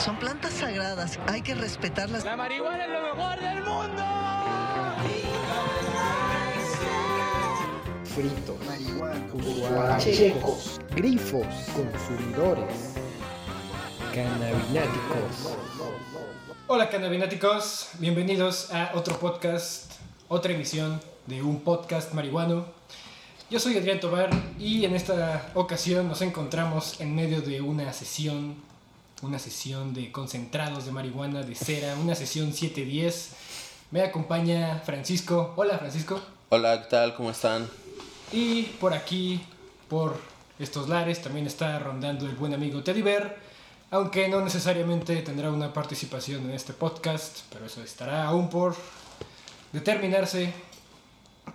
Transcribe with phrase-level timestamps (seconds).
[0.00, 2.24] Son plantas sagradas, hay que respetarlas.
[2.24, 4.02] La marihuana es lo mejor del mundo.
[8.14, 12.94] fritos, marihuana, checos, grifos, consumidores,
[14.12, 15.56] cannabináticos.
[16.66, 19.92] Hola cannabináticos, bienvenidos a otro podcast,
[20.28, 22.64] otra emisión de un podcast marihuano.
[23.50, 28.56] Yo soy Adrián Tobar y en esta ocasión nos encontramos en medio de una sesión,
[29.22, 33.30] una sesión de concentrados de marihuana de cera, una sesión 710.
[33.90, 35.52] Me acompaña Francisco.
[35.56, 36.20] Hola Francisco.
[36.48, 37.14] Hola, ¿qué tal?
[37.14, 37.68] ¿Cómo están?
[38.32, 39.40] Y por aquí,
[39.88, 40.16] por
[40.58, 43.36] estos lares, también está rondando el buen amigo Teddy Bear,
[43.90, 48.76] aunque no necesariamente tendrá una participación en este podcast, pero eso estará aún por
[49.72, 50.52] determinarse.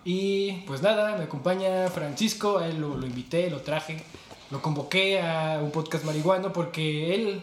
[0.03, 4.03] Y pues nada, me acompaña Francisco, a él lo, lo invité, lo traje,
[4.51, 7.41] lo convoqué a un podcast marihuano porque él,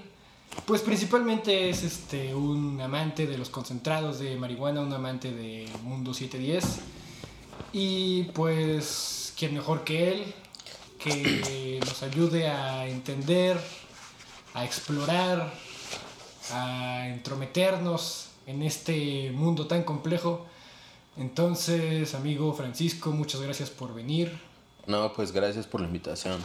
[0.66, 6.14] pues principalmente es este, un amante de los concentrados de marihuana, un amante de Mundo
[6.14, 6.80] 710.
[7.72, 10.34] Y pues, ¿quién mejor que él?
[10.98, 13.58] Que nos ayude a entender,
[14.54, 15.52] a explorar,
[16.52, 20.46] a entrometernos en este mundo tan complejo.
[21.16, 24.38] Entonces, amigo Francisco, muchas gracias por venir.
[24.86, 26.40] No, pues gracias por la invitación.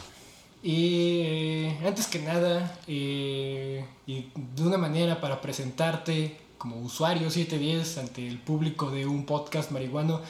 [0.64, 7.98] Y eh, antes que nada, eh, y de una manera para presentarte como usuario 710
[8.00, 10.22] ante el público de un podcast marihuano,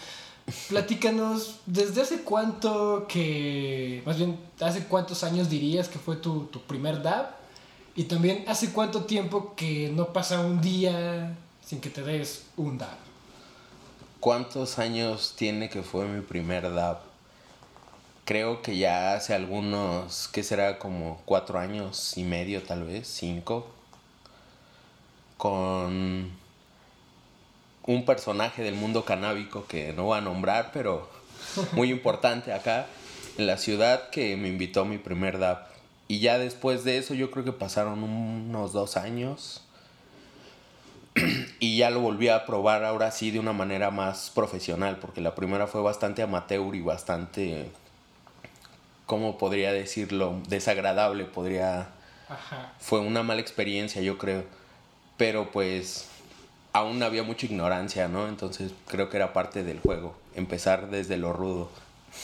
[0.69, 6.61] platícanos, ¿desde hace cuánto que, más bien, hace cuántos años dirías que fue tu, tu
[6.61, 7.27] primer DAB?
[7.95, 12.77] Y también, ¿hace cuánto tiempo que no pasa un día sin que te des un
[12.77, 12.97] DAB?
[14.19, 17.06] ¿Cuántos años tiene que fue mi primer DAB?
[18.27, 20.79] Creo que ya hace algunos, ¿qué será?
[20.79, 23.65] Como cuatro años y medio tal vez, cinco.
[25.37, 26.29] Con
[27.83, 31.09] un personaje del mundo canábico que no voy a nombrar, pero
[31.71, 32.87] muy importante acá
[33.37, 35.59] en la ciudad que me invitó a mi primer DAB.
[36.09, 39.63] Y ya después de eso yo creo que pasaron unos dos años.
[41.61, 45.33] y ya lo volví a probar ahora sí de una manera más profesional, porque la
[45.33, 47.71] primera fue bastante amateur y bastante,
[49.07, 50.39] ¿cómo podría decirlo?
[50.47, 51.89] Desagradable, podría...
[52.29, 52.73] Ajá.
[52.79, 54.43] Fue una mala experiencia, yo creo.
[55.17, 56.07] Pero pues
[56.73, 58.27] aún había mucha ignorancia, ¿no?
[58.27, 61.71] Entonces creo que era parte del juego, empezar desde lo rudo.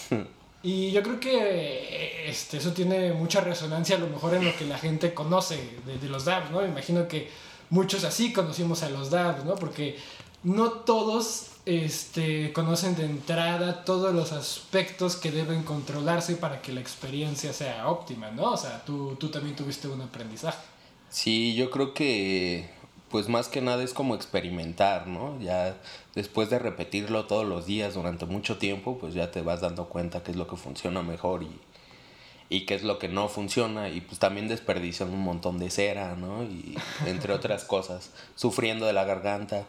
[0.65, 4.63] Y yo creo que este, eso tiene mucha resonancia a lo mejor en lo que
[4.63, 6.61] la gente conoce de, de los DABs, ¿no?
[6.61, 7.29] Me imagino que
[7.69, 9.55] muchos así conocimos a los DABs, ¿no?
[9.55, 9.97] Porque
[10.43, 16.81] no todos este, conocen de entrada todos los aspectos que deben controlarse para que la
[16.81, 18.51] experiencia sea óptima, ¿no?
[18.51, 20.59] O sea, tú, tú también tuviste un aprendizaje.
[21.09, 22.69] Sí, yo creo que
[23.13, 25.39] pues más que nada es como experimentar, ¿no?
[25.39, 25.77] Ya
[26.15, 30.23] después de repetirlo todos los días durante mucho tiempo, pues ya te vas dando cuenta
[30.23, 31.51] qué es lo que funciona mejor y,
[32.49, 36.15] y qué es lo que no funciona y pues también desperdiciando un montón de cera,
[36.15, 36.43] ¿no?
[36.43, 36.75] Y
[37.05, 39.67] entre otras cosas, sufriendo de la garganta.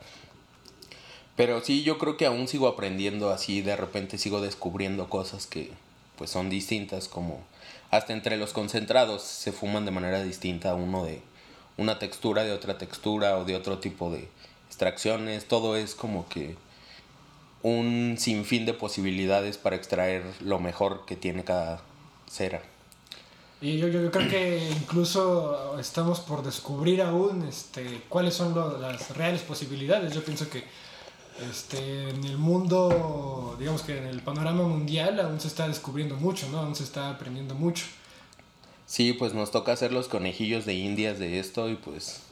[1.37, 5.73] Pero sí, yo creo que aún sigo aprendiendo así, de repente sigo descubriendo cosas que
[6.17, 7.43] pues son distintas, como
[7.91, 11.23] hasta entre los concentrados se fuman de manera distinta uno de
[11.77, 14.29] una textura de otra textura o de otro tipo de
[14.69, 16.57] extracciones, todo es como que
[17.63, 21.83] un sinfín de posibilidades para extraer lo mejor que tiene cada
[22.31, 22.63] cera.
[23.61, 29.17] Y yo, yo, yo creo que incluso estamos por descubrir aún este, cuáles son las
[29.17, 30.13] reales posibilidades.
[30.13, 30.65] Yo pienso que
[31.41, 36.49] este, en el mundo, digamos que en el panorama mundial aún se está descubriendo mucho,
[36.51, 36.59] ¿no?
[36.61, 37.87] Aún se está aprendiendo mucho.
[38.87, 42.23] Sí, pues nos toca hacer los conejillos de indias de esto y pues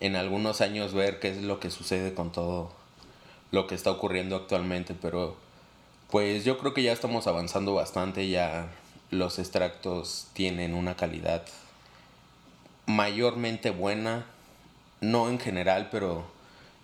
[0.00, 2.70] en algunos años ver qué es lo que sucede con todo
[3.50, 5.36] lo que está ocurriendo actualmente, pero
[6.10, 8.70] pues yo creo que ya estamos avanzando bastante, ya
[9.10, 11.44] los extractos tienen una calidad
[12.86, 14.26] mayormente buena,
[15.00, 16.35] no en general, pero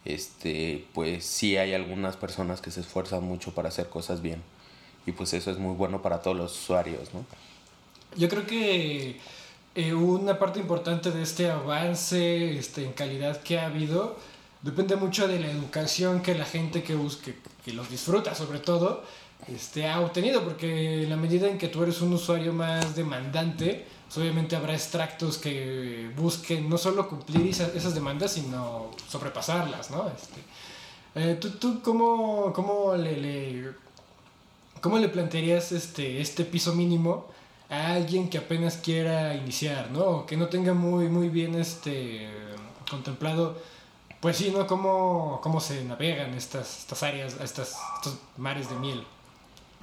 [0.05, 4.43] este pues sí hay algunas personas que se esfuerzan mucho para hacer cosas bien
[5.07, 7.25] y pues eso es muy bueno para todos los usuarios, ¿no?
[8.17, 9.21] Yo creo que
[9.75, 14.17] eh, una parte importante de este avance este, en calidad que ha habido
[14.63, 17.35] depende mucho de la educación que la gente que busque,
[17.65, 19.03] que los disfruta sobre todo,
[19.49, 23.87] este, ha obtenido, porque en la medida en que tú eres un usuario más demandante,
[24.13, 30.07] pues obviamente habrá extractos que busquen no solo cumplir esas, esas demandas, sino sobrepasarlas, ¿no?
[30.09, 30.41] Este,
[31.15, 33.71] eh, ¿Tú, tú cómo, cómo le, le-
[34.83, 37.27] cómo le plantearías este, este piso mínimo
[37.71, 40.01] a alguien que apenas quiera iniciar, ¿no?
[40.05, 42.29] O que no tenga muy, muy bien este
[42.91, 43.57] contemplado,
[44.21, 44.67] pues sí, ¿no?
[44.67, 49.03] Cómo, cómo se navegan estas, estas áreas, estas, estos mares de miel.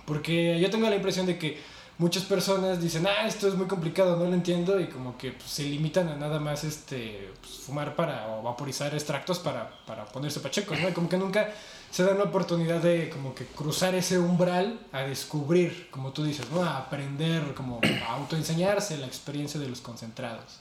[0.05, 1.59] Porque yo tengo la impresión de que
[1.99, 5.51] muchas personas dicen, ah, esto es muy complicado, no lo entiendo, y como que pues,
[5.51, 10.39] se limitan a nada más este, pues, fumar para o vaporizar extractos para, para ponerse
[10.39, 10.89] pachecos, ¿no?
[10.89, 11.53] Y como que nunca
[11.91, 16.49] se dan la oportunidad de como que cruzar ese umbral a descubrir, como tú dices,
[16.51, 16.63] ¿no?
[16.63, 20.59] A aprender, como a autoenseñarse la experiencia de los concentrados.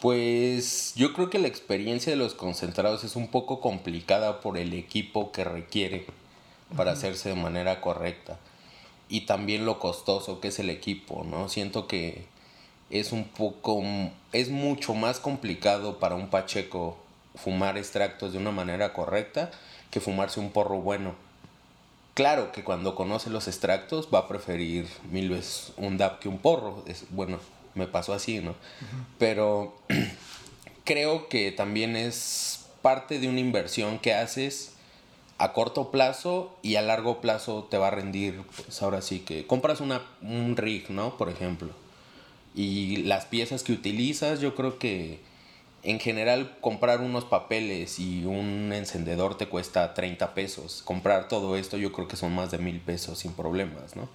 [0.00, 4.74] Pues yo creo que la experiencia de los concentrados es un poco complicada por el
[4.74, 6.06] equipo que requiere
[6.76, 8.38] para hacerse de manera correcta
[9.08, 11.48] y también lo costoso que es el equipo, ¿no?
[11.48, 12.26] Siento que
[12.90, 13.82] es un poco,
[14.32, 16.96] es mucho más complicado para un Pacheco
[17.34, 19.50] fumar extractos de una manera correcta
[19.90, 21.14] que fumarse un porro bueno.
[22.14, 26.38] Claro que cuando conoce los extractos va a preferir mil veces un DAP que un
[26.38, 26.84] porro.
[26.86, 27.40] Es, bueno,
[27.74, 28.54] me pasó así, ¿no?
[29.18, 29.76] Pero
[30.84, 34.73] creo que también es parte de una inversión que haces
[35.44, 39.46] a corto plazo y a largo plazo te va a rendir, pues ahora sí que
[39.46, 41.18] compras una, un rig, ¿no?
[41.18, 41.68] Por ejemplo.
[42.54, 45.20] Y las piezas que utilizas, yo creo que
[45.82, 50.80] en general comprar unos papeles y un encendedor te cuesta 30 pesos.
[50.82, 54.08] Comprar todo esto yo creo que son más de mil pesos sin problemas, ¿no?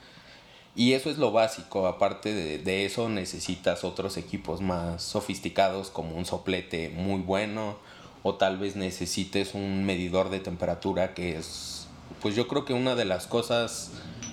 [0.76, 1.86] Y eso es lo básico.
[1.86, 7.78] Aparte de, de eso necesitas otros equipos más sofisticados como un soplete muy bueno
[8.24, 11.88] o tal vez necesites un medidor de temperatura que es
[12.22, 13.92] pues yo creo que una de las cosas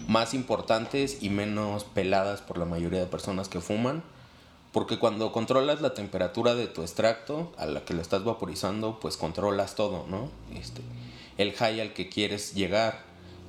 [0.09, 4.03] más importantes y menos peladas por la mayoría de personas que fuman
[4.73, 9.17] porque cuando controlas la temperatura de tu extracto a la que lo estás vaporizando pues
[9.17, 10.83] controlas todo no este
[11.39, 13.05] el high al que quieres llegar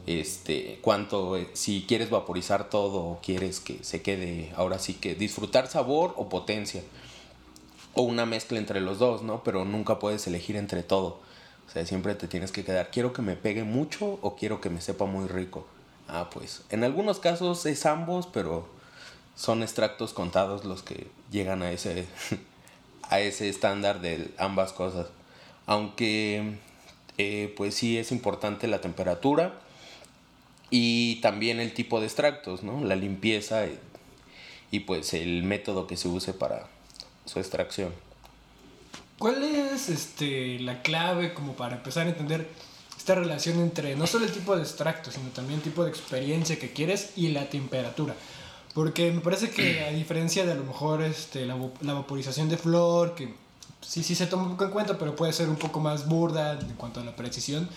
[0.05, 5.15] este cuánto eh, si quieres vaporizar todo o quieres que se quede ahora sí que
[5.15, 6.81] disfrutar sabor o potencia
[7.97, 9.43] o una mezcla entre los dos, ¿no?
[9.43, 11.19] Pero nunca puedes elegir entre todo.
[11.67, 14.69] O sea, siempre te tienes que quedar, quiero que me pegue mucho o quiero que
[14.69, 15.65] me sepa muy rico.
[16.07, 18.67] Ah, pues en algunos casos es ambos, pero
[19.35, 22.05] son extractos contados los que llegan a ese,
[23.09, 25.07] a ese estándar de ambas cosas.
[25.65, 26.59] Aunque,
[27.17, 29.59] eh, pues sí es importante la temperatura
[30.69, 32.83] y también el tipo de extractos, ¿no?
[32.83, 33.65] La limpieza
[34.69, 36.67] y pues el método que se use para,
[37.27, 37.93] su extracción.
[39.19, 42.47] ¿Cuál es este, la clave como para empezar a entender
[42.95, 46.59] esta relación entre no solo el tipo de extracto, sino también el tipo de experiencia
[46.59, 48.15] que quieres y la temperatura?
[48.75, 53.15] Porque me parece que a diferencia de a lo mejor este, la, vaporización de flor,
[53.15, 53.33] que
[53.81, 56.53] sí, sí se toma un poco en cuenta, pero puede ser un poco más burda
[56.53, 57.67] en cuanto a la precisión,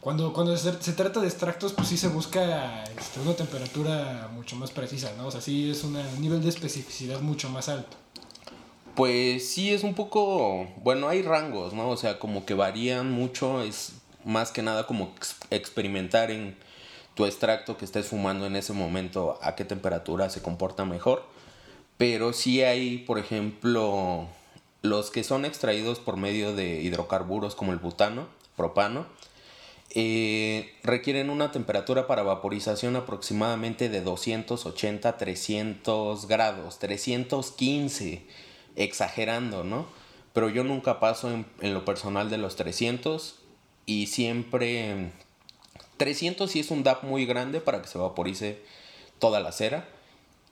[0.00, 4.54] cuando, cuando se, se, trata de extractos, pues sí se busca este, una temperatura mucho
[4.54, 5.26] más precisa, ¿no?
[5.26, 7.96] O sea, sí es un nivel de especificidad mucho más alto.
[8.96, 11.90] Pues sí, es un poco, bueno, hay rangos, ¿no?
[11.90, 13.92] O sea, como que varían mucho, es
[14.24, 15.12] más que nada como
[15.50, 16.56] experimentar en
[17.14, 21.24] tu extracto que estés fumando en ese momento a qué temperatura se comporta mejor.
[21.98, 24.28] Pero sí hay, por ejemplo,
[24.80, 29.04] los que son extraídos por medio de hidrocarburos como el butano, propano,
[29.90, 38.45] eh, requieren una temperatura para vaporización aproximadamente de 280 a 300 grados, 315
[38.76, 39.86] exagerando, ¿no?
[40.32, 43.36] Pero yo nunca paso en, lo personal de los 300
[43.86, 45.12] y siempre...
[45.96, 48.62] 300 sí es un DAP muy grande para que se vaporice
[49.18, 49.88] toda la cera.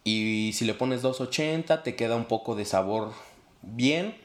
[0.02, 3.12] Y si le pones 280 te queda un poco de sabor
[3.60, 4.16] bien,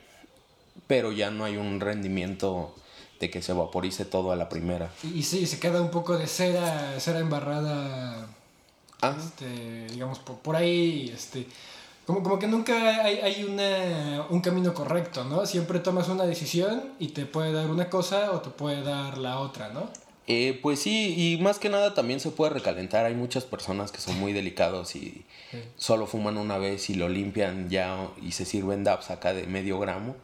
[0.87, 2.73] pero ya no hay un rendimiento
[3.19, 4.91] de que se vaporice todo a la primera.
[5.03, 8.27] Y, sí, se queda un poco de cera, cera embarrada,
[9.01, 9.17] ah.
[9.17, 11.45] este, digamos, por, por ahí, este,
[12.09, 15.45] como, como que nunca hay, hay una, un camino correcto, ¿no?
[15.45, 19.37] Siempre tomas una decisión y te puede dar una cosa o te puede dar la
[19.37, 19.91] otra, ¿no?
[20.25, 23.05] Eh, pues sí, y más que nada también se puede recalentar.
[23.05, 25.23] Hay muchas personas que son muy delicados y
[25.75, 29.77] solo fuman una vez y lo limpian ya y se sirven DAPs acá de medio
[29.77, 30.15] gramo.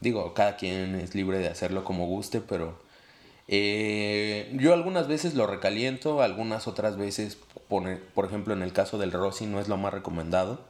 [0.00, 2.83] Digo, cada quien es libre de hacerlo como guste, pero
[3.48, 7.38] eh, yo algunas veces lo recaliento, algunas otras veces
[8.14, 10.60] por ejemplo, en el caso del Rossi no es lo más recomendado.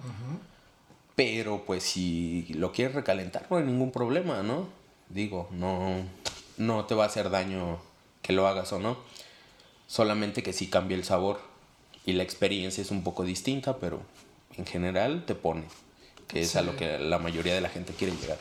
[1.16, 4.68] Pero pues si lo quieres recalentar no hay ningún problema, ¿no?
[5.08, 6.02] Digo, no,
[6.56, 7.78] no te va a hacer daño
[8.22, 8.96] que lo hagas o no.
[9.86, 11.40] Solamente que sí cambia el sabor
[12.04, 14.00] y la experiencia es un poco distinta, pero
[14.56, 15.64] en general te pone,
[16.26, 18.38] que es a lo que la mayoría de la gente quiere llegar.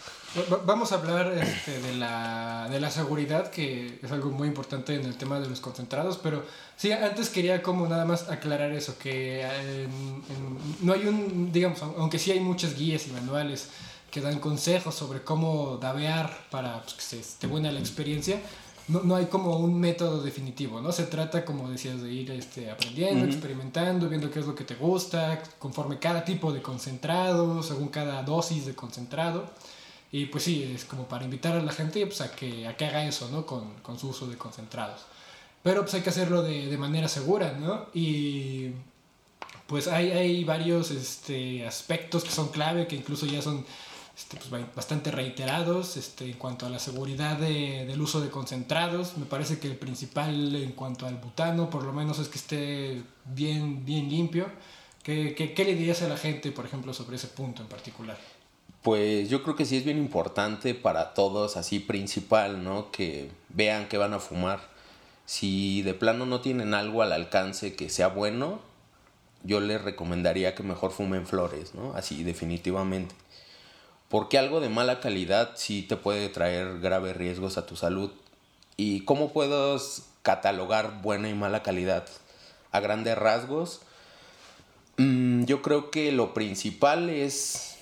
[0.65, 5.05] Vamos a hablar este, de, la, de la seguridad, que es algo muy importante en
[5.05, 6.43] el tema de los concentrados, pero
[6.75, 9.47] sí, antes quería como nada más aclarar eso, que
[10.81, 13.69] no hay un, digamos, aunque sí hay muchas guías y manuales
[14.09, 18.39] que dan consejos sobre cómo dabear para pues, que se esté buena la experiencia,
[18.87, 20.91] no, no, hay como un método definitivo, ¿no?
[20.91, 24.75] Se trata, como decías, de ir este, aprendiendo, experimentando, viendo qué es lo que te
[24.75, 29.45] gusta, conforme cada tipo de concentrado, según cada dosis de concentrado.
[30.13, 32.85] Y pues sí, es como para invitar a la gente pues, a, que, a que
[32.85, 33.47] haga eso, ¿no?
[33.47, 35.01] Con, con su uso de concentrados.
[35.63, 37.87] Pero pues hay que hacerlo de, de manera segura, ¿no?
[37.95, 38.69] Y
[39.65, 43.65] pues hay, hay varios este, aspectos que son clave, que incluso ya son
[44.15, 49.17] este, pues, bastante reiterados este, en cuanto a la seguridad de, del uso de concentrados.
[49.17, 53.01] Me parece que el principal en cuanto al butano, por lo menos, es que esté
[53.25, 54.45] bien, bien limpio.
[55.01, 58.19] ¿Qué, qué, qué le dirías a la gente, por ejemplo, sobre ese punto en particular?
[58.83, 62.91] Pues yo creo que sí es bien importante para todos, así principal, ¿no?
[62.91, 64.59] Que vean que van a fumar.
[65.25, 68.59] Si de plano no tienen algo al alcance que sea bueno,
[69.43, 71.93] yo les recomendaría que mejor fumen flores, ¿no?
[71.95, 73.15] Así definitivamente.
[74.09, 78.11] Porque algo de mala calidad sí te puede traer graves riesgos a tu salud.
[78.75, 82.05] ¿Y cómo puedes catalogar buena y mala calidad?
[82.71, 83.79] A grandes rasgos,
[84.97, 87.72] mm, yo creo que lo principal es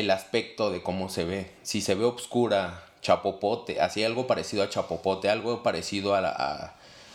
[0.00, 1.50] el aspecto de cómo se ve.
[1.62, 6.74] Si se ve oscura, chapopote, así algo parecido a chapopote, algo parecido a, la,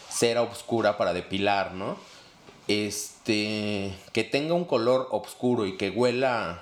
[0.09, 1.97] cera oscura para depilar, ¿no?
[2.67, 6.61] Este, que tenga un color oscuro y que huela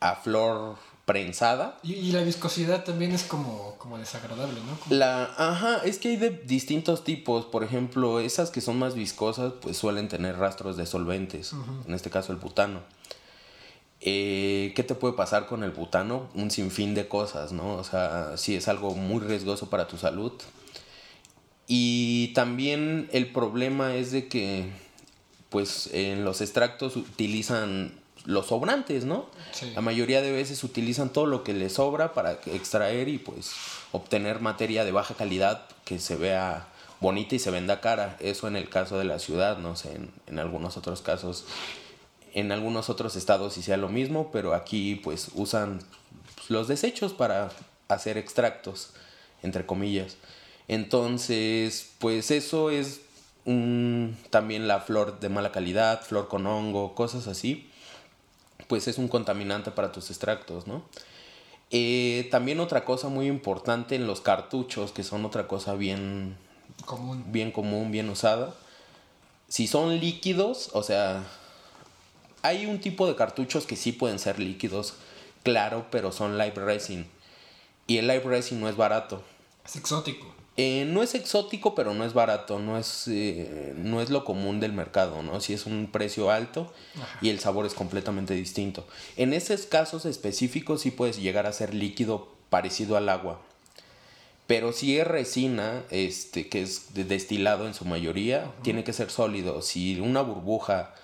[0.00, 1.78] a flor prensada.
[1.84, 4.96] Y, la viscosidad también es como, como desagradable, ¿no?
[4.96, 7.44] La, ajá, es que hay de distintos tipos.
[7.44, 11.52] Por ejemplo, esas que son más viscosas, pues suelen tener rastros de solventes.
[11.86, 12.80] En este caso, el butano.
[14.08, 16.28] Eh, ¿Qué te puede pasar con el butano?
[16.34, 17.74] Un sinfín de cosas, ¿no?
[17.74, 20.32] O sea, sí es algo muy riesgoso para tu salud.
[21.66, 24.70] Y también el problema es de que,
[25.50, 27.94] pues, en los extractos utilizan
[28.26, 29.26] los sobrantes, ¿no?
[29.74, 33.52] La mayoría de veces utilizan todo lo que les sobra para extraer y pues
[33.92, 36.66] obtener materia de baja calidad que se vea
[37.00, 38.16] bonita y se venda cara.
[38.20, 41.44] Eso en el caso de la ciudad, no sé, en, algunos otros casos,
[42.36, 45.80] en algunos otros estados sí sea lo mismo, pero aquí pues usan
[46.48, 47.50] los desechos para
[47.88, 48.90] hacer extractos,
[49.42, 50.16] entre comillas.
[50.68, 53.00] Entonces, pues eso es
[54.30, 57.70] también la flor de mala calidad, flor con hongo, cosas así
[58.68, 60.82] pues es un contaminante para tus extractos, ¿no?
[61.70, 66.36] Eh, también otra cosa muy importante en los cartuchos, que son otra cosa bien
[66.84, 68.54] común, bien, común, bien usada.
[69.48, 71.24] Si son líquidos, o sea,
[72.46, 74.94] hay un tipo de cartuchos que sí pueden ser líquidos,
[75.42, 77.06] claro, pero son live resin.
[77.86, 79.22] Y el live resin no es barato.
[79.64, 80.32] Es exótico.
[80.56, 84.58] Eh, no es exótico, pero no es barato, no es, eh, no es lo común
[84.58, 85.40] del mercado, ¿no?
[85.40, 86.72] Si es un precio alto
[87.20, 88.86] y el sabor es completamente distinto.
[89.16, 93.40] En esos casos específicos sí puedes llegar a ser líquido parecido al agua.
[94.46, 99.60] Pero si es resina, este, que es destilado en su mayoría, tiene que ser sólido.
[99.60, 100.94] Si una burbuja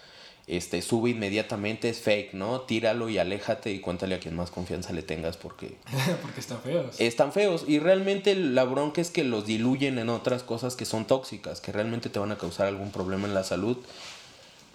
[0.46, 2.62] este, sube inmediatamente, es fake, ¿no?
[2.62, 5.76] Tíralo y aléjate y cuéntale a quien más confianza le tengas porque...
[6.22, 7.00] porque están feos.
[7.00, 11.06] Están feos y realmente la bronca es que los diluyen en otras cosas que son
[11.06, 13.78] tóxicas, que realmente te van a causar algún problema en la salud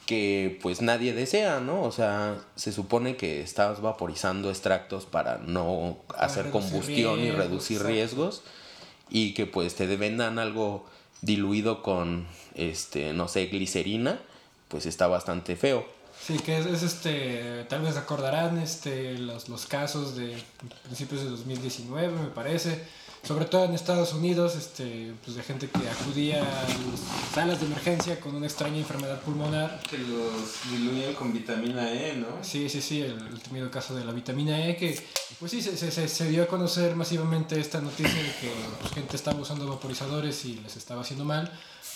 [0.05, 1.83] que pues nadie desea, ¿no?
[1.83, 8.41] O sea, se supone que estás vaporizando extractos para no hacer combustión y reducir riesgos
[9.09, 10.85] y que pues te vendan algo
[11.21, 14.21] diluido con, este, no sé, glicerina
[14.67, 15.97] pues está bastante feo.
[16.25, 20.35] Sí, que es, este, tal vez acordarán este, los, los casos de
[20.83, 22.83] principios de 2019, me parece,
[23.23, 27.67] sobre todo en Estados Unidos, este, pues de gente que acudía a las salas de
[27.67, 29.79] emergencia con una extraña enfermedad pulmonar.
[29.89, 32.27] Que los diluyen con vitamina E, ¿no?
[32.41, 34.99] Sí, sí, sí, el, temido caso de la vitamina E, que
[35.39, 39.15] pues sí, se, se, se dio a conocer masivamente esta noticia de que pues, gente
[39.15, 41.51] estaba usando vaporizadores y les estaba haciendo mal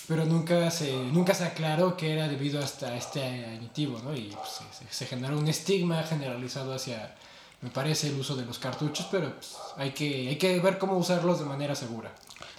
[0.08, 4.14] pero nunca se, nunca se aclaró que era debido hasta este aditivo, ¿no?
[4.14, 7.14] Y pues, se, generó un estigma generalizado hacia,
[7.60, 10.96] me parece, el uso de los cartuchos, pero pues, hay, que, hay que ver cómo
[10.96, 12.12] usarlos de manera segura.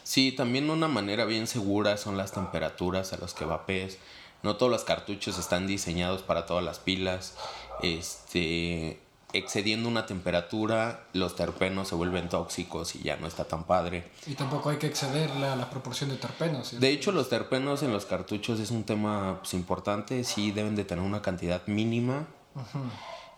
[0.03, 3.97] Sí, también una manera bien segura son las temperaturas a las que vapees.
[4.41, 7.35] No todos los cartuchos están diseñados para todas las pilas.
[7.81, 8.99] Este,
[9.33, 14.11] excediendo una temperatura, los terpenos se vuelven tóxicos y ya no está tan padre.
[14.27, 16.79] Y tampoco hay que exceder la, la proporción de terpenos.
[16.79, 20.85] De hecho, los terpenos en los cartuchos es un tema pues, importante, sí deben de
[20.85, 22.27] tener una cantidad mínima.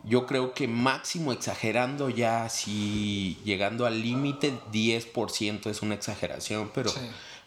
[0.04, 6.92] Yo creo que máximo exagerando ya, si llegando al límite, 10% es una exageración, pero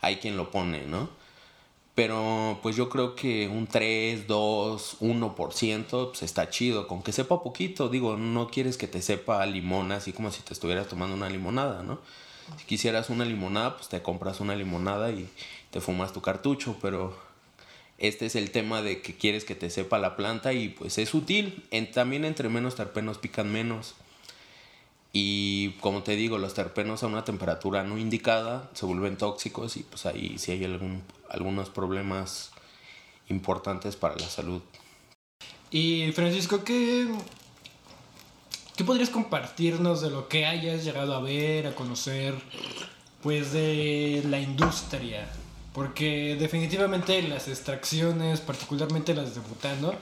[0.01, 1.11] hay quien lo pone, ¿no?
[1.99, 7.43] Pero pues yo creo que un 3, 2, 1% pues está chido, con que sepa
[7.43, 7.89] poquito.
[7.89, 11.83] Digo, no quieres que te sepa limón así como si te estuvieras tomando una limonada,
[11.83, 11.99] ¿no?
[12.57, 15.29] Si quisieras una limonada, pues te compras una limonada y
[15.73, 17.19] te fumas tu cartucho, pero
[17.99, 21.13] este es el tema de que quieres que te sepa la planta y pues es
[21.15, 21.65] útil.
[21.73, 23.97] En, también entre menos terpenos pican menos.
[25.21, 29.83] Y como te digo, los terpenos a una temperatura no indicada se vuelven tóxicos y
[29.83, 32.53] pues ahí sí hay algunos problemas
[33.29, 34.63] importantes para la salud.
[35.73, 37.09] Y Francisco, ¿qué,
[38.77, 42.37] ¿qué podrías compartirnos de lo que hayas llegado a ver, a conocer,
[43.21, 45.29] pues de la industria?
[45.73, 49.95] Porque definitivamente las extracciones, particularmente las de butano,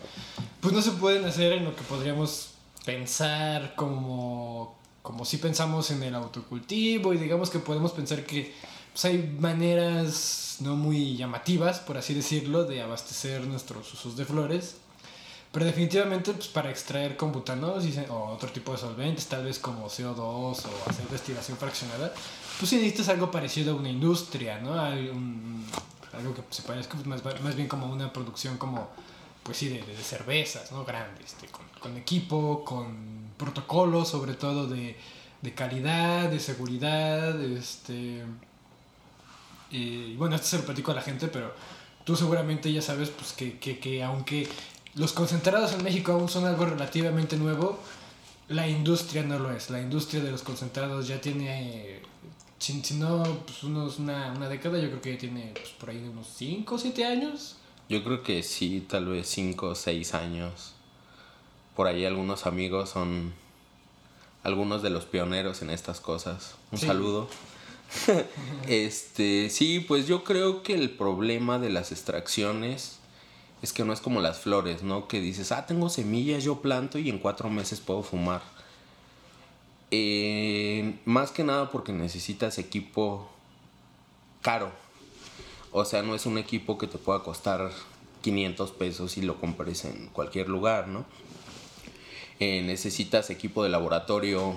[0.61, 2.50] pues no se pueden hacer en lo que podríamos
[2.85, 4.75] pensar como
[5.06, 8.52] como si pensamos en el autocultivo y digamos que podemos pensar que
[8.92, 14.78] pues, hay maneras no muy llamativas, por así decirlo, de abastecer nuestros usos de flores.
[15.52, 17.75] Pero definitivamente pues, para extraer con butano
[18.08, 20.54] o otro tipo de solventes, tal vez como CO2 o
[20.90, 22.12] hacer destilación fraccionada,
[22.58, 24.75] pues sí necesitas algo parecido a una industria, ¿no?
[24.75, 28.88] algo que se parezca más, más bien como una producción como
[29.46, 30.84] pues sí, de, de cervezas, ¿no?
[30.84, 31.46] Grandes, este,
[31.80, 34.96] con, equipo, con protocolos, sobre todo de,
[35.40, 38.24] de calidad, de seguridad, este...
[39.70, 41.54] Y bueno, esto se lo platico a la gente, pero
[42.04, 44.48] tú seguramente ya sabes pues, que, que, que aunque
[44.94, 47.78] los concentrados en México aún son algo relativamente nuevo,
[48.48, 49.70] la industria no lo es.
[49.70, 52.00] La industria de los concentrados ya tiene,
[52.58, 55.98] si no, pues unos, una, una década, yo creo que ya tiene pues, por ahí
[55.98, 57.55] unos 5 o 7 años.
[57.88, 60.73] Yo creo que sí, tal vez 5 o 6 años.
[61.76, 63.33] Por ahí algunos amigos son
[64.43, 66.55] algunos de los pioneros en estas cosas.
[66.73, 66.87] Un Sí.
[66.87, 67.28] saludo.
[68.66, 72.99] este, sí, pues yo creo que el problema de las extracciones
[73.62, 75.07] es que no es como las flores, ¿no?
[75.09, 78.43] Que dices, ah, tengo semillas, yo planto y en cuatro meses puedo fumar.
[79.93, 83.31] Eh, más que nada porque necesitas equipo
[84.42, 84.72] caro.
[85.78, 87.70] O sea, no es un equipo que te pueda costar
[88.22, 91.04] 500 pesos y lo compres en cualquier lugar, ¿no?
[92.40, 94.56] Eh, necesitas equipo de laboratorio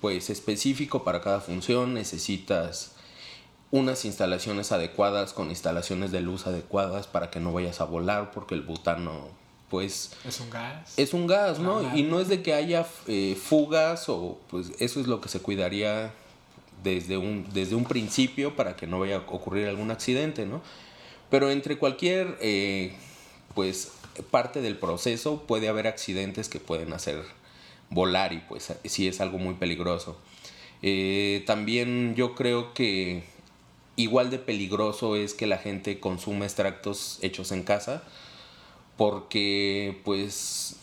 [0.00, 2.96] pues específico para cada función, necesitas
[3.70, 8.56] unas instalaciones adecuadas con instalaciones de luz adecuadas para que no vayas a volar porque
[8.56, 9.28] el butano
[9.70, 10.94] pues Es un gas.
[10.96, 11.96] es un gas, ¿no?
[11.96, 15.38] Y no es de que haya eh, fugas o pues eso es lo que se
[15.38, 16.12] cuidaría
[16.82, 20.62] desde un, desde un principio para que no vaya a ocurrir algún accidente, ¿no?
[21.30, 22.94] Pero entre cualquier eh,
[23.54, 23.92] pues
[24.30, 27.22] parte del proceso puede haber accidentes que pueden hacer
[27.90, 30.16] volar y pues sí es algo muy peligroso.
[30.82, 33.24] Eh, también yo creo que
[33.96, 38.02] igual de peligroso es que la gente consuma extractos hechos en casa
[38.96, 40.76] porque pues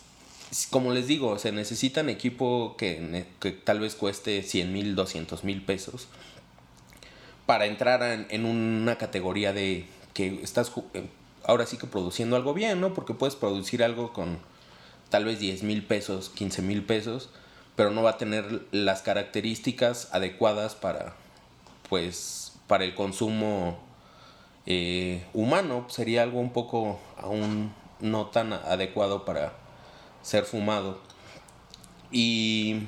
[0.70, 5.64] como les digo, se necesitan equipo que, que tal vez cueste 100 mil, 200 mil
[5.64, 6.08] pesos
[7.46, 11.08] para entrar en, una categoría de que estás eh,
[11.44, 12.94] ahora sí que produciendo algo bien, ¿no?
[12.94, 14.38] Porque puedes producir algo con
[15.10, 17.30] tal vez 10 mil pesos, 15 mil pesos,
[17.76, 21.16] pero no va a tener las características adecuadas para,
[21.90, 23.80] pues, para el consumo
[24.66, 25.86] eh, humano.
[25.90, 29.63] Sería algo un poco aún no tan adecuado para
[30.24, 31.00] ser fumado.
[32.12, 32.84] Y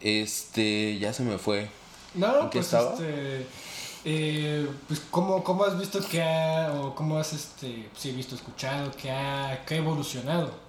[0.00, 1.68] este ya se me fue.
[2.14, 2.92] No, ¿En qué pues estaba?
[2.94, 3.46] este.
[4.04, 8.90] eh, pues ¿cómo, cómo has visto que ha, o cómo has este, sí, visto, escuchado
[8.92, 10.65] que ha, que ha evolucionado?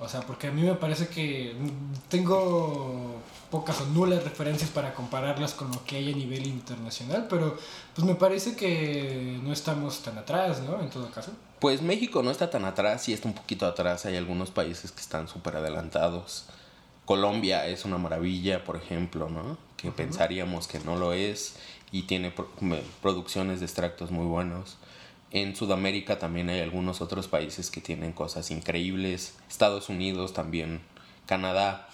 [0.00, 1.54] O sea, porque a mí me parece que
[2.08, 7.58] tengo pocas o nulas referencias para compararlas con lo que hay a nivel internacional, pero
[7.94, 10.80] pues me parece que no estamos tan atrás, ¿no?
[10.80, 11.32] En todo caso.
[11.58, 14.06] Pues México no está tan atrás, sí está un poquito atrás.
[14.06, 16.46] Hay algunos países que están súper adelantados.
[17.04, 19.58] Colombia es una maravilla, por ejemplo, ¿no?
[19.76, 21.56] Que pensaríamos que no lo es
[21.92, 22.32] y tiene
[23.02, 24.78] producciones de extractos muy buenos.
[25.32, 29.34] En Sudamérica también hay algunos otros países que tienen cosas increíbles.
[29.48, 30.80] Estados Unidos también,
[31.26, 31.88] Canadá.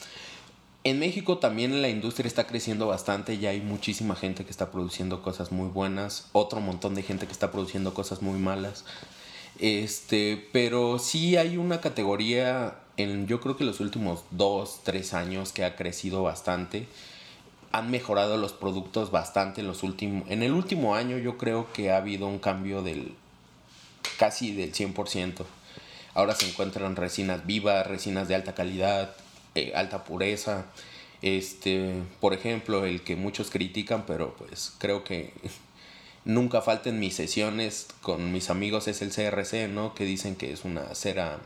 [0.84, 5.20] En México también la industria está creciendo bastante, ya hay muchísima gente que está produciendo
[5.20, 8.84] cosas muy buenas, otro montón de gente que está produciendo cosas muy malas.
[9.58, 15.52] Este, pero sí hay una categoría en yo creo que los últimos dos, tres años
[15.52, 16.86] que ha crecido bastante.
[17.72, 20.30] Han mejorado los productos bastante en los últimos.
[20.30, 23.14] En el último año yo creo que ha habido un cambio del
[24.18, 25.44] casi del 100%.
[26.14, 29.14] Ahora se encuentran resinas vivas, resinas de alta calidad,
[29.54, 30.66] eh, alta pureza.
[31.22, 35.32] Este, por ejemplo, el que muchos critican, pero pues creo que
[36.24, 39.94] nunca falta en mis sesiones con mis amigos es el CRC, ¿no?
[39.94, 41.38] Que dicen que es una cera,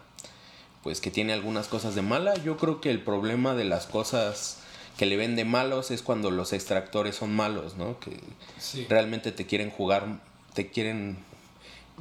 [0.83, 2.35] pues que tiene algunas cosas de mala.
[2.42, 4.59] Yo creo que el problema de las cosas
[4.99, 7.99] que le ven de malos es cuando los extractores son malos, ¿no?
[8.01, 8.18] Que
[8.59, 8.87] Sí.
[8.88, 10.20] realmente te quieren jugar,
[10.55, 11.16] te quieren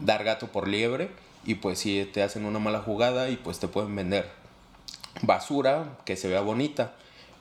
[0.01, 1.09] dar gato por liebre
[1.45, 4.29] y pues si te hacen una mala jugada y pues te pueden vender
[5.21, 6.93] basura que se vea bonita.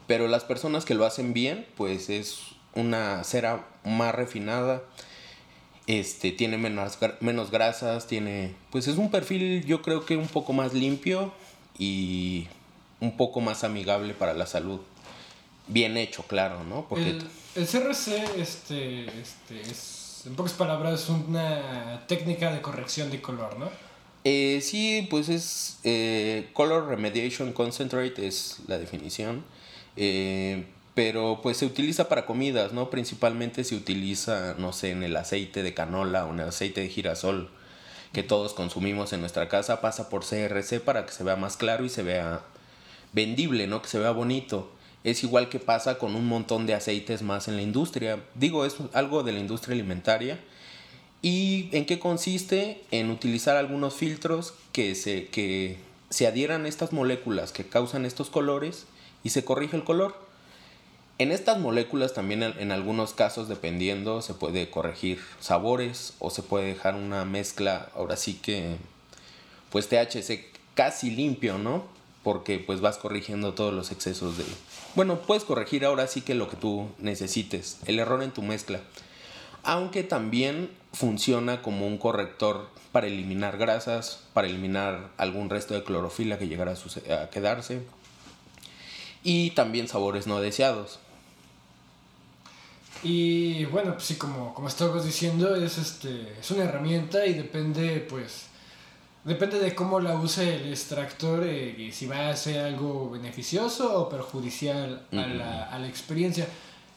[0.07, 2.39] Pero las personas que lo hacen bien, pues es
[2.75, 4.83] una cera más refinada,
[5.87, 10.53] este, tiene menos, menos grasas, tiene, pues es un perfil yo creo que un poco
[10.53, 11.33] más limpio
[11.79, 12.47] y
[13.01, 14.81] un poco más amigable para la salud.
[15.67, 16.87] Bien hecho, claro, ¿no?
[16.89, 23.21] Porque El, el CRC, este, este, es, en pocas palabras, una técnica de corrección de
[23.21, 23.69] color, ¿no?
[24.25, 29.45] Eh, sí, pues es eh, Color Remediation Concentrate es la definición.
[29.97, 32.91] Eh, pero pues se utiliza para comidas, ¿no?
[32.91, 36.89] Principalmente se utiliza, no sé, en el aceite de canola o en el aceite de
[36.89, 37.51] girasol
[38.13, 41.85] que todos consumimos en nuestra casa, pasa por CRC para que se vea más claro
[41.85, 42.41] y se vea
[43.13, 43.81] vendible, ¿no?
[43.81, 44.73] Que se vea bonito.
[45.11, 48.23] Es igual que pasa con un montón de aceites más en la industria.
[48.35, 50.39] Digo, es algo de la industria alimentaria.
[51.23, 52.83] ¿Y en qué consiste?
[52.91, 55.79] En utilizar algunos filtros que se, que
[56.11, 58.85] se adhieran a estas moléculas que causan estos colores
[59.25, 60.15] y se corrige el color.
[61.17, 66.67] En estas moléculas también en algunos casos, dependiendo, se puede corregir sabores o se puede
[66.67, 68.77] dejar una mezcla, ahora sí que,
[69.71, 70.45] pues THC
[70.75, 71.98] casi limpio, ¿no?
[72.29, 74.45] Porque pues vas corrigiendo todos los excesos de...
[74.95, 78.81] Bueno, puedes corregir ahora sí que lo que tú necesites, el error en tu mezcla
[79.69, 86.39] aunque también funciona como un corrector para eliminar grasas, para eliminar algún resto de clorofila
[86.39, 87.83] que llegara a, quedarse
[89.23, 91.01] y también sabores no deseados.
[93.03, 98.05] Y bueno, pues sí, como, como estábamos diciendo, es, este, es una herramienta y depende,
[98.09, 98.47] pues,
[99.29, 104.01] depende de cómo la use el extractor eh, y si va a ser algo beneficioso
[104.01, 106.47] o perjudicial a, la, a la experiencia.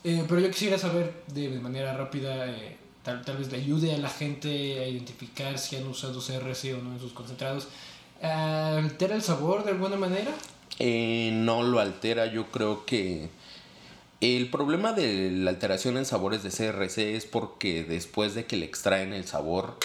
[0.04, 3.94] Eh, pero yo quisiera saber de, de manera rápida, eh, tal, tal vez le ayude
[3.94, 7.68] a la gente a identificar si han usado CRC o no en sus concentrados.
[8.22, 10.32] ¿Altera el sabor de alguna manera?
[10.80, 13.30] Eh, no lo altera, yo creo que
[14.22, 18.66] el problema de la alteración en sabores de CRC es porque después de que le
[18.66, 19.78] extraen el sabor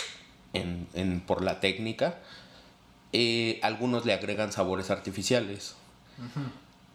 [0.52, 2.18] en, en- por la técnica,
[3.18, 5.74] eh, algunos le agregan sabores artificiales.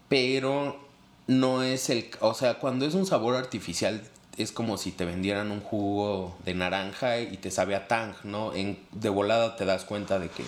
[0.08, 0.80] Pero
[1.26, 2.12] no es el...
[2.20, 4.04] O sea, cuando es un sabor artificial
[4.38, 8.54] es como si te vendieran un jugo de naranja y te sabe a tang, ¿no?
[8.54, 10.44] En, de volada te das cuenta de que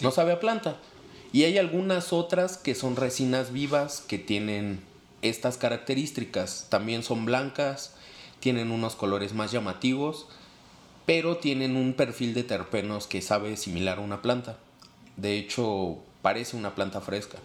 [0.00, 0.78] no sabe a planta.
[1.32, 4.80] Y hay algunas otras que son resinas vivas que tienen
[5.20, 6.68] estas características.
[6.70, 7.94] También son blancas,
[8.40, 10.28] tienen unos colores más llamativos,
[11.04, 14.56] pero tienen un perfil de terpenos que sabe similar a una planta.
[15.20, 17.38] De hecho, parece una planta fresca.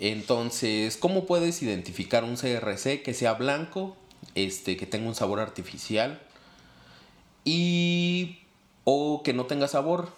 [0.00, 3.96] Entonces, ¿cómo puedes identificar un CRC que sea blanco,
[4.34, 6.20] este, que tenga un sabor artificial
[7.44, 8.38] y
[8.84, 10.08] o que no tenga sabor?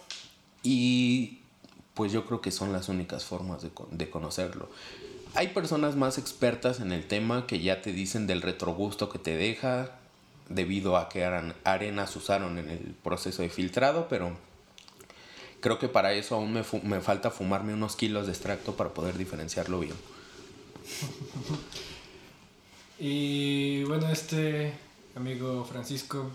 [0.63, 1.39] Y
[1.95, 4.69] pues yo creo que son las únicas formas de, con- de conocerlo.
[5.35, 9.37] Hay personas más expertas en el tema que ya te dicen del retrogusto que te
[9.37, 9.93] deja
[10.49, 11.25] debido a que
[11.65, 14.37] arenas usaron en el proceso de filtrado, pero
[15.61, 19.17] creo que para eso aún me, me falta fumarme unos kilos de extracto para poder
[19.17, 19.95] diferenciarlo bien.
[23.03, 24.75] Y bueno, este
[25.17, 26.31] amigo Francisco,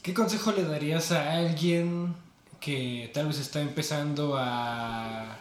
[0.00, 2.14] ¿qué consejo le darías a alguien
[2.60, 5.36] que tal vez está empezando a,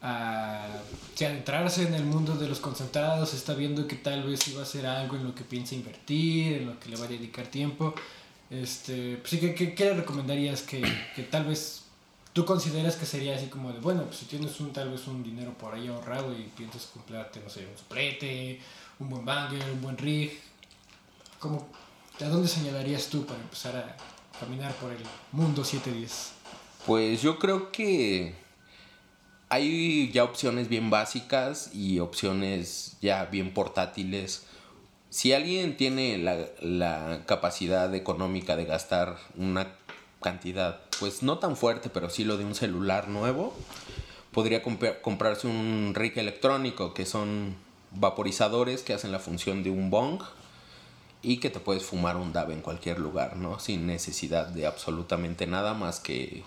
[0.00, 0.66] a
[1.14, 4.62] sí, adentrarse en el mundo de los concentrados, está viendo que tal vez iba a
[4.62, 7.94] hacer algo en lo que piensa invertir, en lo que le va a dedicar tiempo?
[8.50, 10.82] Este, pues ¿qué, qué, qué le recomendarías que,
[11.14, 11.82] que tal vez
[12.32, 15.22] tú consideras que sería así como de, bueno, pues si tienes un tal vez un
[15.22, 18.60] dinero por ahí ahorrado y piensas comprarte, no sé, un soplete,
[18.98, 20.38] un buen banger, un buen rig,
[21.38, 21.66] ¿cómo,
[22.20, 23.96] ¿a dónde señalarías tú para empezar a
[24.38, 24.98] caminar por el
[25.32, 26.32] mundo 710?
[26.84, 28.34] Pues yo creo que
[29.48, 34.44] hay ya opciones bien básicas y opciones ya bien portátiles.
[35.16, 39.66] Si alguien tiene la, capacidad económica de gastar una
[40.20, 43.54] cantidad, pues no tan fuerte, pero sí lo de un celular nuevo,
[44.30, 47.56] podría compra- comprarse un rig electrónico, que son
[47.92, 50.20] vaporizadores que hacen la función de un bong
[51.22, 53.58] y que te puedes fumar un dab en cualquier lugar, ¿no?
[53.58, 56.42] Sin necesidad de absolutamente nada más que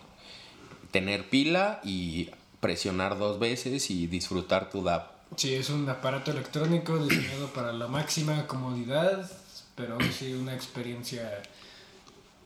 [0.92, 2.30] tener pila y
[2.60, 5.19] presionar dos veces y disfrutar tu dab.
[5.36, 9.30] Sí, es un aparato electrónico diseñado para la máxima comodidad,
[9.76, 11.42] pero sí una experiencia,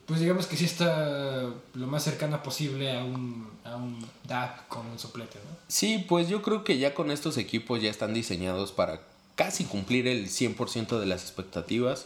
[0.05, 4.85] pues digamos que sí está lo más cercana posible a un, a un DAB con
[4.87, 5.57] un soplete, ¿no?
[5.67, 9.01] Sí, pues yo creo que ya con estos equipos ya están diseñados para
[9.35, 12.05] casi cumplir el 100% de las expectativas,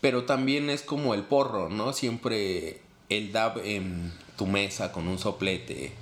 [0.00, 1.92] pero también es como el porro, ¿no?
[1.92, 5.92] Siempre el DAB en tu mesa con un soplete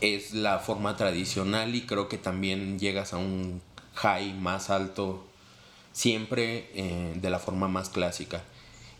[0.00, 3.60] es la forma tradicional y creo que también llegas a un
[3.94, 5.24] high más alto
[5.92, 8.42] siempre eh, de la forma más clásica.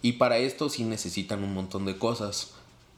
[0.03, 2.53] Y para esto sí necesitan un montón de cosas.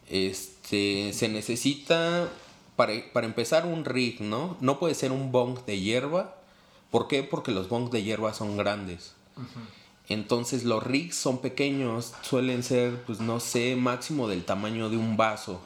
[0.08, 2.28] Este, se necesita,
[2.76, 4.56] para, para empezar, un rig, ¿no?
[4.60, 6.36] No puede ser un bong de hierba.
[6.90, 7.22] ¿Por qué?
[7.22, 9.14] Porque los bongs de hierba son grandes.
[10.08, 15.16] Entonces los rigs son pequeños, suelen ser, pues no sé, máximo del tamaño de un
[15.16, 15.60] vaso.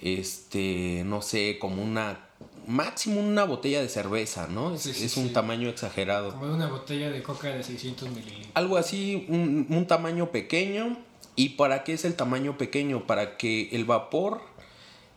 [0.00, 2.24] Este, no sé, como una
[2.66, 4.74] máximo una botella de cerveza, ¿no?
[4.74, 5.32] Es, Sí, sí, es un sí.
[5.32, 6.32] tamaño exagerado.
[6.32, 8.48] Como una botella de coca de 600 mililitros.
[8.54, 10.98] Algo así, un, un tamaño pequeño.
[11.34, 13.06] ¿Y para qué es el tamaño pequeño?
[13.06, 14.40] Para que el vapor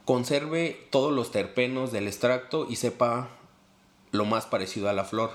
[0.05, 3.29] conserve todos los terpenos del extracto y sepa
[4.11, 5.31] lo más parecido a la flor.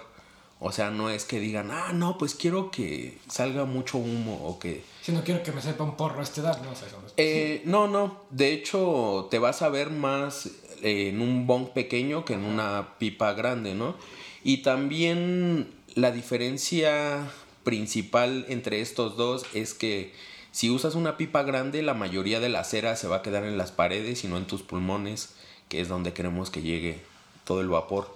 [0.58, 4.58] O sea, no es que digan, ah, no, pues quiero que salga mucho humo o
[4.58, 4.82] que...
[5.02, 7.12] Si no quiero que me sepa un porro este DAB, no sé, eso no es-
[7.18, 10.46] Eh, no, no, de hecho te vas a ver más
[10.82, 13.96] eh, en un bong pequeño que en una pipa grande, ¿no?
[14.44, 17.26] Y también la diferencia
[17.62, 20.14] principal entre estos dos es que
[20.52, 23.58] si usas una pipa grande, la mayoría de la cera se va a quedar en
[23.58, 25.34] las paredes y no en tus pulmones,
[25.68, 27.00] que es donde queremos que llegue
[27.44, 28.14] todo el vapor.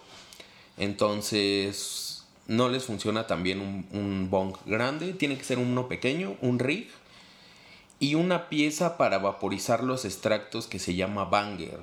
[0.78, 2.09] Entonces,
[2.46, 6.88] no les funciona también un, un bong grande, tiene que ser uno pequeño, un rig,
[8.00, 11.80] y una pieza para vaporizar los extractos que se llama banger.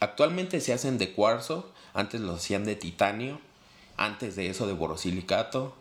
[0.00, 3.40] Actualmente se hacen de cuarzo, antes los hacían de titanio,
[3.96, 5.74] antes de eso de borosilicato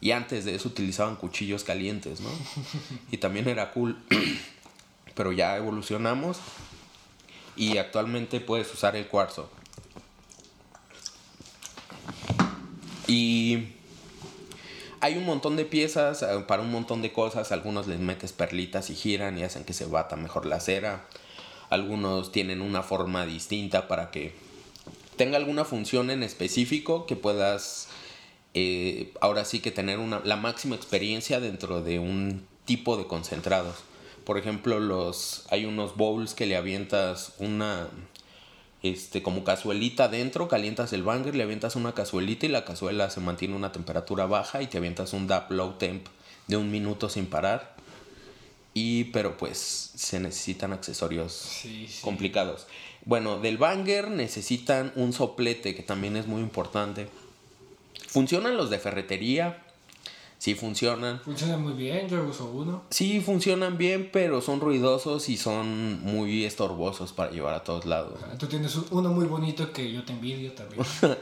[0.00, 2.28] y antes de eso utilizaban cuchillos calientes, ¿no?
[3.10, 3.96] Y también era cool.
[5.14, 6.38] Pero ya evolucionamos
[7.56, 9.50] y actualmente puedes usar el cuarzo.
[13.12, 13.68] Y
[15.00, 17.52] hay un montón de piezas eh, para un montón de cosas.
[17.52, 21.04] Algunos les metes perlitas y giran y hacen que se bata mejor la cera.
[21.68, 24.32] Algunos tienen una forma distinta para que
[25.16, 27.88] tenga alguna función en específico que puedas
[28.54, 33.76] eh, ahora sí que tener una, la máxima experiencia dentro de un tipo de concentrados.
[34.24, 37.88] Por ejemplo, los hay unos bowls que le avientas una
[38.82, 43.20] este como cazuelita dentro, calientas el banger, le avientas una cazuelita y la cazuela se
[43.20, 46.06] mantiene a una temperatura baja y te avientas un DAP low temp
[46.48, 47.76] de un minuto sin parar.
[48.74, 49.58] Y pero pues
[49.94, 52.00] se necesitan accesorios Sí, sí.
[52.02, 52.66] complicados.
[53.04, 57.08] Bueno, del banger necesitan un soplete que también es muy importante.
[58.08, 59.61] ¿Funcionan los de ferretería?
[60.42, 61.20] Sí funcionan.
[61.20, 62.82] Funciona muy bien, yo uso uno.
[62.90, 68.18] Sí funcionan bien, pero son ruidosos y son muy estorbosos para llevar a todos lados.
[68.24, 70.82] Ah, Tú tienes un- uno muy bonito que yo te envidio también.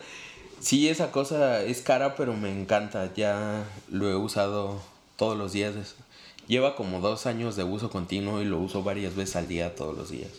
[0.58, 3.12] Sí, esa cosa es cara, pero me encanta.
[3.14, 4.80] Ya lo he usado
[5.16, 5.74] todos los días.
[6.48, 9.94] Lleva como dos años de uso continuo y lo uso varias veces al día, todos
[9.98, 10.30] los días.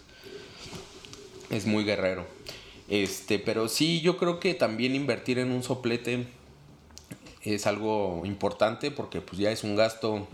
[1.51, 2.25] Es muy guerrero.
[2.89, 6.25] Este, pero sí, yo creo que también invertir en un soplete
[7.43, 10.27] es algo importante porque pues ya es un gasto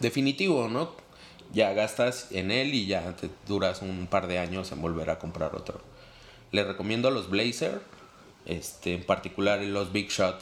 [0.00, 0.90] definitivo, ¿no?
[1.52, 5.18] Ya gastas en él y ya te duras un par de años en volver a
[5.18, 5.80] comprar otro.
[6.50, 7.80] Le recomiendo los Blazer,
[8.46, 10.40] este, en particular los Big Shot.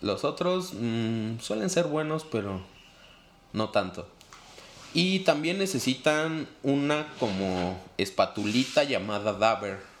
[0.00, 2.60] Los otros mm, suelen ser buenos, pero
[3.52, 4.06] no tanto.
[4.92, 9.93] Y también necesitan una como espatulita llamada Dabber.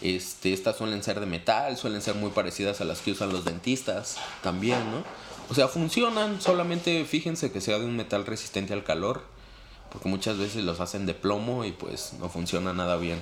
[0.00, 3.44] Este, estas suelen ser de metal, suelen ser muy parecidas a las que usan los
[3.44, 5.02] dentistas también, ¿no?
[5.50, 9.22] O sea, funcionan, solamente fíjense que sea de un metal resistente al calor,
[9.90, 13.18] porque muchas veces los hacen de plomo y pues no funciona nada bien.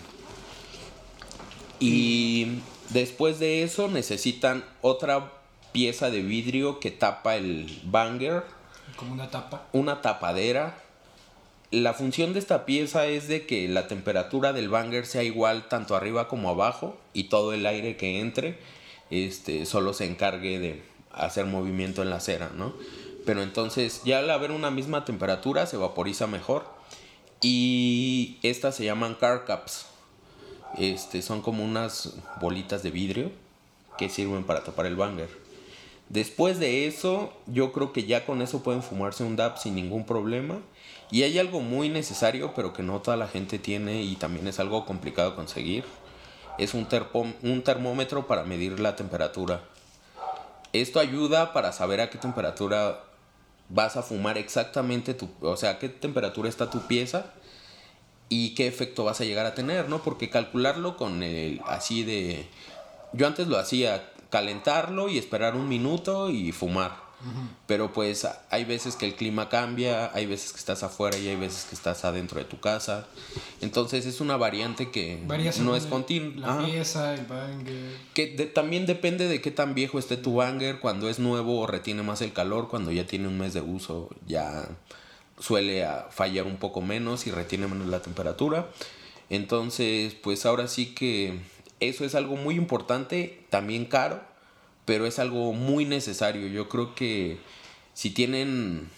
[1.79, 2.61] Y
[2.91, 5.33] después de eso necesitan otra
[5.73, 8.45] pieza de vidrio que tapa el banger
[8.97, 9.67] Como una tapa.
[9.73, 10.83] una tapadera.
[11.77, 15.95] La función de esta pieza es de que la temperatura del banger sea igual tanto
[15.95, 18.59] arriba como abajo y todo el aire que entre
[19.11, 22.73] este, solo se encargue de hacer movimiento en la cera, ¿no?
[23.27, 26.65] Pero entonces ya al haber una misma temperatura se vaporiza mejor
[27.43, 29.85] y estas se llaman car caps.
[30.79, 33.31] Este, son como unas bolitas de vidrio
[33.99, 35.29] que sirven para tapar el banger.
[36.09, 40.07] Después de eso, yo creo que ya con eso pueden fumarse un DAP sin ningún
[40.07, 40.61] problema.
[41.11, 44.61] Y hay algo muy necesario, pero que no toda la gente tiene y también es
[44.61, 45.85] algo complicado conseguir.
[46.59, 46.87] Es un,
[47.42, 49.62] un termómetro para medir la temperatura.
[50.73, 53.01] Esto ayuda para saber a qué temperatura
[53.69, 57.27] vas a fumar exactamente tu, o sea, qué temperatura está tu pieza
[58.29, 60.03] y qué efecto vas a llegar a tener, ¿no?
[60.03, 62.47] Porque calcularlo con el así de
[63.12, 67.07] yo antes lo hacía calentarlo y esperar un minuto y fumar.
[67.67, 71.37] Pero pues hay veces que el clima cambia, hay veces que estás afuera y hay
[71.37, 73.07] veces que estás adentro de tu casa.
[73.61, 75.21] Entonces es una variante que
[75.61, 76.59] no es continua.
[76.59, 77.97] La pieza, el banger.
[78.12, 80.79] Que también depende de qué tan viejo esté tu banger.
[80.79, 84.69] Cuando es nuevo retiene más el calor, cuando ya tiene un mes de uso ya
[85.39, 88.69] suele fallar un poco menos y retiene menos la temperatura.
[89.31, 91.41] Entonces pues ahora sí que
[91.81, 94.21] eso es algo muy importante, también caro
[94.87, 96.47] pero es algo muy necesario.
[96.47, 97.39] Yo creo que
[97.93, 98.89] si tienen,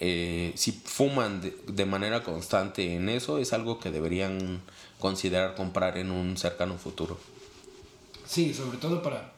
[0.00, 4.60] eh, si fuman de, manera constante en eso, es algo que deberían
[4.98, 7.18] considerar comprar en un cercano futuro.
[8.26, 9.32] Sí, sobre todo para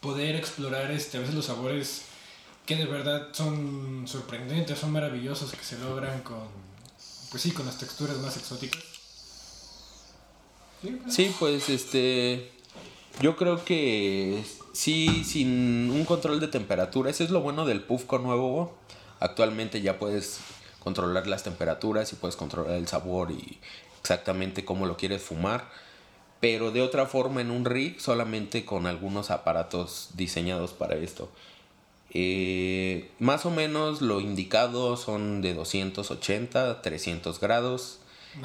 [0.00, 2.02] poder explorar este, a veces los sabores
[2.66, 6.48] que de verdad son sorprendentes, son maravillosos, que se logran con,
[7.30, 8.95] pues sí, con las texturas más exóticas.
[11.08, 12.50] Sí, pues este,
[13.20, 17.10] yo creo que sí, sin un control de temperatura.
[17.10, 18.74] Ese es lo bueno del Pufco nuevo.
[19.20, 20.40] Actualmente ya puedes
[20.80, 23.58] controlar las temperaturas y puedes controlar el sabor y
[24.00, 25.68] exactamente cómo lo quieres fumar.
[26.40, 31.30] Pero de otra forma en un rig solamente con algunos aparatos diseñados para esto.
[32.10, 37.98] Eh, más o menos lo indicado son de 280 300 grados.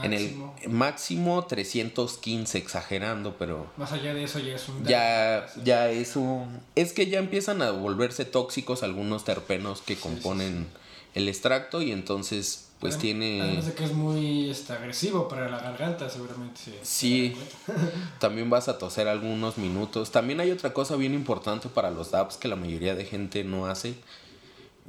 [0.03, 0.35] En el
[0.69, 3.67] máximo 315, exagerando, pero...
[3.77, 4.85] Más allá de eso ya es un...
[4.85, 6.61] Ya, ya es un...
[6.75, 10.67] Es que ya empiezan a volverse tóxicos algunos terpenos que componen
[11.13, 13.41] el extracto y entonces pues tiene...
[13.41, 16.59] Además de que es muy este, agresivo para la garganta, seguramente.
[16.81, 17.35] Sí,
[18.19, 20.11] también vas a toser algunos minutos.
[20.11, 23.67] También hay otra cosa bien importante para los DAPs que la mayoría de gente no
[23.67, 23.93] hace.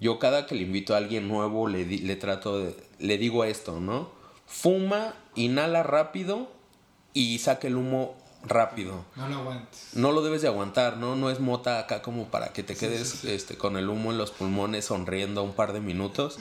[0.01, 2.75] Yo cada que le invito a alguien nuevo le, le trato de...
[2.99, 4.22] Le digo esto, ¿no?
[4.53, 6.53] Fuma, inhala rápido
[7.15, 9.05] y saca el humo rápido.
[9.17, 9.89] No lo aguantes.
[9.95, 11.17] No lo debes de aguantar, ¿no?
[11.17, 14.31] No es mota acá como para que te quedes Este, con el humo en los
[14.31, 16.39] pulmones sonriendo un par de minutos.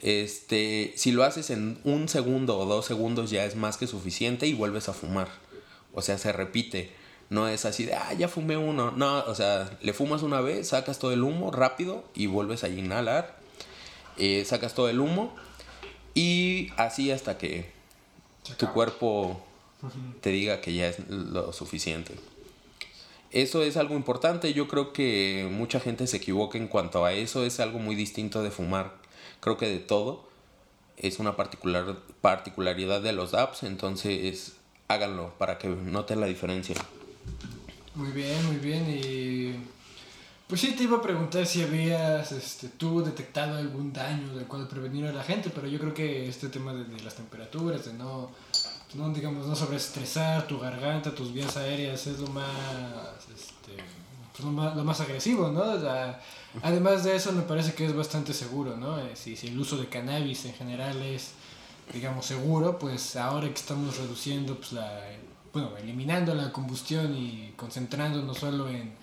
[0.00, 4.46] Este, si lo haces en un segundo o dos segundos ya es más que suficiente
[4.46, 5.28] y vuelves a fumar.
[5.92, 6.92] O sea, se repite.
[7.28, 8.92] No es así de, ah, ya fumé uno.
[8.92, 12.68] No, o sea, le fumas una vez, sacas todo el humo rápido y vuelves a
[12.68, 13.36] inhalar.
[14.16, 15.34] Eh, sacas todo el humo
[16.14, 17.70] y así hasta que
[18.56, 19.40] tu cuerpo
[20.20, 22.14] te diga que ya es lo suficiente.
[23.30, 24.52] Eso es algo importante.
[24.52, 27.44] Yo creo que mucha gente se equivoca en cuanto a eso.
[27.44, 28.94] Es algo muy distinto de fumar.
[29.40, 30.28] Creo que de todo.
[30.98, 33.62] Es una particular, particularidad de los apps.
[33.62, 34.56] Entonces
[34.88, 36.76] háganlo para que noten la diferencia.
[37.94, 38.84] Muy bien, muy bien.
[38.90, 39.54] Y
[40.52, 44.68] pues sí, te iba a preguntar si habías este, tú detectado algún daño del cual
[44.68, 48.30] prevenir a la gente, pero yo creo que este tema de, las temperaturas, de no,
[48.92, 52.50] no, digamos, no sobreestresar tu garganta, tus vías aéreas, es lo más,
[53.34, 53.82] este,
[54.36, 55.62] pues lo, más agresivo, ¿no?
[56.62, 58.98] además de eso, me parece que es bastante seguro, ¿no?
[58.98, 61.30] Eh, si, si el uso de cannabis en general es,
[61.94, 65.00] digamos, seguro, pues ahora que estamos reduciendo, pues la,
[65.54, 69.00] bueno, eliminando la combustión y concentrándonos solo en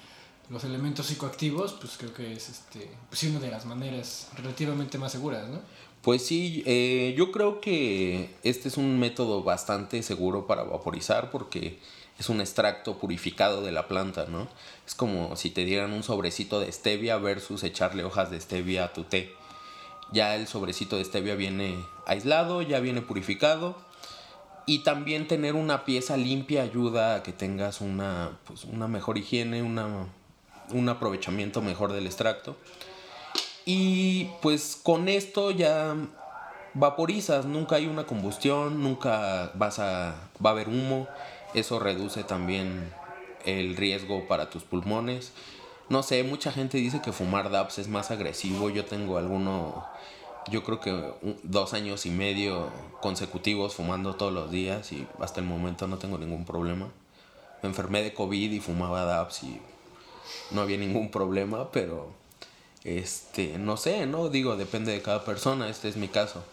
[0.50, 5.12] los elementos psicoactivos, pues creo que es este, pues una de las maneras relativamente más
[5.12, 5.62] seguras, ¿no?
[6.02, 11.78] Pues sí, eh, yo creo que este es un método bastante seguro para vaporizar porque
[12.18, 14.48] es un extracto purificado de la planta, ¿no?
[14.88, 18.94] Es como si te dieran un sobrecito de stevia versus echarle hojas de stevia a
[18.94, 19.34] tu té.
[20.12, 23.78] Ya el sobrecito de stevia viene aislado, ya viene purificado.
[24.66, 29.64] Y también tener una pieza limpia ayuda a que tengas una, pues, una mejor higiene,
[29.64, 30.08] una
[30.72, 32.56] un aprovechamiento mejor del extracto.
[33.66, 35.96] Y pues con esto ya
[36.74, 41.08] vaporizas, nunca hay una combustión, nunca vas a, va a haber humo,
[41.54, 42.92] eso reduce también
[43.46, 45.34] el riesgo para tus pulmones.
[45.90, 49.86] No sé, mucha gente dice que fumar DAPS es más agresivo, yo tengo alguno,
[50.50, 52.72] yo creo que dos años y medio
[53.02, 56.90] consecutivos fumando todos los días y hasta el momento no tengo ningún problema.
[57.64, 59.60] Me enfermé de COVID y fumaba DAPS y
[60.52, 62.14] no había ningún problema, pero
[62.84, 64.30] este, no sé, ¿no?
[64.30, 66.44] Digo, depende de cada persona, este es mi caso.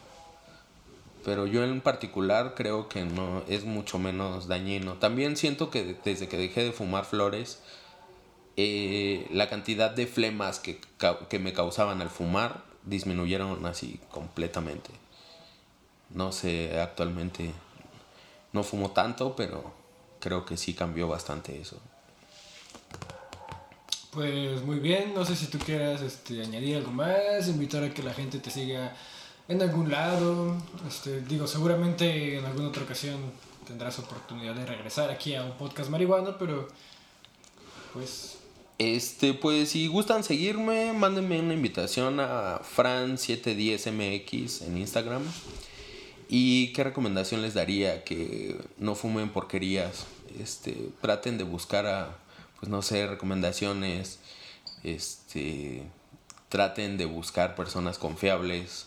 [1.24, 4.94] Pero yo en particular creo que no es mucho menos dañino.
[4.94, 7.60] También siento que desde que dejé de fumar flores,
[8.56, 10.80] eh, la cantidad de flemas que,
[11.28, 14.90] que me causaban al fumar disminuyeron así completamente.
[16.10, 17.52] No sé, actualmente
[18.52, 19.72] no fumo tanto, pero
[20.20, 21.80] creo que sí cambió bastante eso.
[24.16, 28.02] Pues muy bien, no sé si tú quieras este, añadir algo más, invitar a que
[28.02, 28.96] la gente te siga
[29.46, 30.56] en algún lado.
[30.88, 33.20] Este, digo, seguramente en alguna otra ocasión
[33.66, 36.66] tendrás oportunidad de regresar aquí a un podcast marihuana, pero
[37.92, 38.38] pues
[38.78, 45.24] Este, pues si gustan seguirme, mándenme una invitación a Fran710MX en Instagram.
[46.30, 48.02] ¿Y qué recomendación les daría?
[48.02, 50.06] Que no fumen porquerías.
[50.40, 52.16] Este, traten de buscar a,
[52.60, 54.18] pues no sé, recomendaciones.
[54.84, 55.82] Este,
[56.48, 58.86] traten de buscar personas confiables.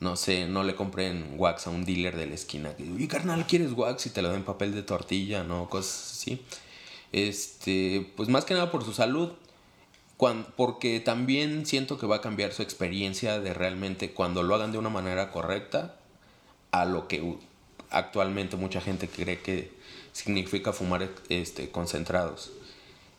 [0.00, 2.74] No sé, no le compren wax a un dealer de la esquina.
[2.74, 4.06] Que, y carnal, ¿quieres wax?
[4.06, 5.68] Y te lo den papel de tortilla, ¿no?
[5.68, 6.42] Cosas así.
[7.12, 9.30] Este, pues más que nada por su salud.
[10.16, 14.72] Cuan- porque también siento que va a cambiar su experiencia de realmente cuando lo hagan
[14.72, 15.96] de una manera correcta
[16.70, 17.36] a lo que
[17.90, 19.72] actualmente mucha gente cree que
[20.12, 22.52] significa fumar este, concentrados.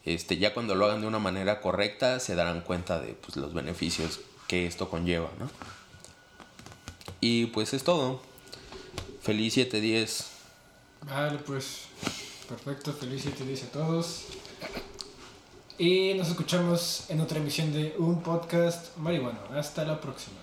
[0.05, 3.53] Este, ya cuando lo hagan de una manera correcta se darán cuenta de pues, los
[3.53, 5.49] beneficios que esto conlleva, ¿no?
[7.21, 8.21] Y pues es todo.
[9.21, 10.25] Feliz 710.
[11.07, 11.83] Vale, pues
[12.49, 14.25] perfecto, feliz 7 días a todos.
[15.77, 19.39] Y nos escuchamos en otra emisión de un podcast marihuano.
[19.55, 20.42] Hasta la próxima.